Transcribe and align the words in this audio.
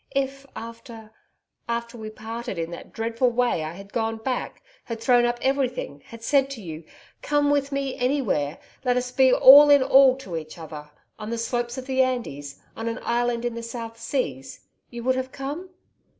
If 0.15 0.47
after 0.55 1.11
after 1.69 1.95
we 1.95 2.09
parted 2.09 2.57
in 2.57 2.71
that 2.71 2.91
dreadful 2.91 3.29
way, 3.29 3.63
I 3.63 3.73
had 3.73 3.93
gone 3.93 4.17
back, 4.17 4.63
had 4.85 4.99
thrown 4.99 5.25
up 5.25 5.37
everything, 5.43 6.01
had 6.07 6.23
said 6.23 6.49
to 6.49 6.61
you, 6.63 6.83
"Come 7.21 7.51
with 7.51 7.71
me 7.71 7.93
ANYWHERE, 7.97 8.57
let 8.83 8.97
us 8.97 9.11
be 9.11 9.31
all 9.31 9.69
in 9.69 9.83
all 9.83 10.15
to 10.17 10.35
each 10.37 10.57
other 10.57 10.89
on 11.19 11.29
the 11.29 11.37
slopes 11.37 11.77
of 11.77 11.85
the 11.85 12.01
Andes, 12.01 12.59
on 12.75 12.87
an 12.87 12.97
island 13.03 13.45
in 13.45 13.53
the 13.53 13.61
South 13.61 13.99
Seas 13.99 14.61
you 14.89 15.03
would 15.03 15.15
have 15.17 15.31
come?"' 15.31 15.69